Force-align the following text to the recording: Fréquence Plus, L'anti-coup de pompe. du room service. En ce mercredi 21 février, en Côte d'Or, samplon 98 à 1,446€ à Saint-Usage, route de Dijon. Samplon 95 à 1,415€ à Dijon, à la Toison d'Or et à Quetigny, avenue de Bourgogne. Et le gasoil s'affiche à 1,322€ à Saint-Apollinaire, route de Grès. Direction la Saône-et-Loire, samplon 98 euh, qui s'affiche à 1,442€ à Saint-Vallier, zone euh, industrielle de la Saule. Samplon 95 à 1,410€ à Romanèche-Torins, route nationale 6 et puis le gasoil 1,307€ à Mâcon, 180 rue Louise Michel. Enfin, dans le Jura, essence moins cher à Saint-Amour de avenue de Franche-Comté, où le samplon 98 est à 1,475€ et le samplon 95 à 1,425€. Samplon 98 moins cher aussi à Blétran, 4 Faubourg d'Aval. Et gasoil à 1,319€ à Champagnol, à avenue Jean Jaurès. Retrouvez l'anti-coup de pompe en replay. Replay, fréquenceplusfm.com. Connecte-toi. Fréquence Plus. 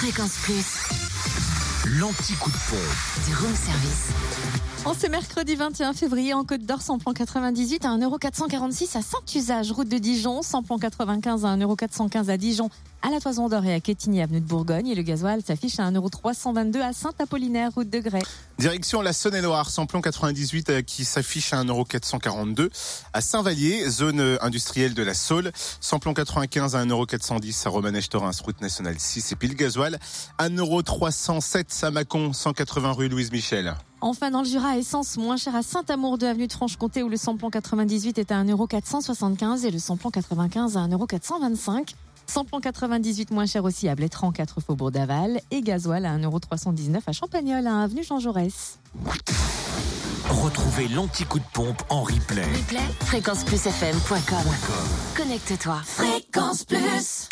Fréquence 0.00 0.38
Plus, 0.44 0.64
L'anti-coup 1.86 2.50
de 2.50 2.56
pompe. 2.68 3.26
du 3.26 3.34
room 3.34 3.54
service. 3.56 4.10
En 4.84 4.94
ce 4.94 5.06
mercredi 5.06 5.56
21 5.56 5.92
février, 5.92 6.32
en 6.32 6.44
Côte 6.44 6.62
d'Or, 6.62 6.80
samplon 6.80 7.12
98 7.12 7.84
à 7.84 7.88
1,446€ 7.88 8.96
à 8.96 9.02
Saint-Usage, 9.02 9.72
route 9.72 9.88
de 9.88 9.98
Dijon. 9.98 10.42
Samplon 10.42 10.78
95 10.78 11.44
à 11.44 11.56
1,415€ 11.56 12.30
à 12.30 12.36
Dijon, 12.38 12.70
à 13.02 13.10
la 13.10 13.20
Toison 13.20 13.48
d'Or 13.48 13.64
et 13.66 13.74
à 13.74 13.80
Quetigny, 13.80 14.22
avenue 14.22 14.40
de 14.40 14.46
Bourgogne. 14.46 14.88
Et 14.88 14.94
le 14.94 15.02
gasoil 15.02 15.42
s'affiche 15.42 15.78
à 15.78 15.90
1,322€ 15.90 16.80
à 16.80 16.92
Saint-Apollinaire, 16.94 17.70
route 17.74 17.90
de 17.90 17.98
Grès. 17.98 18.22
Direction 18.58 19.02
la 19.02 19.12
Saône-et-Loire, 19.12 19.68
samplon 19.68 20.00
98 20.00 20.70
euh, 20.70 20.82
qui 20.82 21.04
s'affiche 21.04 21.52
à 21.52 21.62
1,442€ 21.62 22.70
à 23.12 23.20
Saint-Vallier, 23.20 23.88
zone 23.88 24.20
euh, 24.20 24.38
industrielle 24.42 24.94
de 24.94 25.02
la 25.02 25.14
Saule. 25.14 25.52
Samplon 25.80 26.14
95 26.14 26.74
à 26.74 26.84
1,410€ 26.84 27.66
à 27.66 27.70
Romanèche-Torins, 27.70 28.30
route 28.44 28.60
nationale 28.62 28.96
6 28.98 29.32
et 29.32 29.36
puis 29.36 29.48
le 29.48 29.54
gasoil 29.54 29.98
1,307€ 30.38 31.69
à 31.82 31.90
Mâcon, 31.90 32.32
180 32.32 32.92
rue 32.92 33.08
Louise 33.08 33.32
Michel. 33.32 33.74
Enfin, 34.00 34.30
dans 34.30 34.40
le 34.40 34.46
Jura, 34.46 34.76
essence 34.78 35.16
moins 35.16 35.36
cher 35.36 35.54
à 35.54 35.62
Saint-Amour 35.62 36.18
de 36.18 36.26
avenue 36.26 36.46
de 36.46 36.52
Franche-Comté, 36.52 37.02
où 37.02 37.08
le 37.08 37.16
samplon 37.16 37.50
98 37.50 38.18
est 38.18 38.32
à 38.32 38.42
1,475€ 38.42 39.66
et 39.66 39.70
le 39.70 39.78
samplon 39.78 40.10
95 40.10 40.76
à 40.76 40.80
1,425€. 40.86 41.94
Samplon 42.26 42.60
98 42.60 43.30
moins 43.32 43.46
cher 43.46 43.64
aussi 43.64 43.88
à 43.88 43.94
Blétran, 43.94 44.30
4 44.32 44.60
Faubourg 44.60 44.90
d'Aval. 44.90 45.40
Et 45.50 45.62
gasoil 45.62 46.06
à 46.06 46.16
1,319€ 46.16 47.00
à 47.06 47.12
Champagnol, 47.12 47.66
à 47.66 47.82
avenue 47.82 48.04
Jean 48.04 48.20
Jaurès. 48.20 48.78
Retrouvez 50.28 50.88
l'anti-coup 50.88 51.40
de 51.40 51.44
pompe 51.52 51.82
en 51.88 52.02
replay. 52.02 52.44
Replay, 52.44 52.80
fréquenceplusfm.com. 53.00 54.52
Connecte-toi. 55.16 55.80
Fréquence 55.84 56.64
Plus. 56.64 57.28